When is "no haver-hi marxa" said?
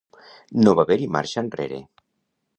0.67-1.45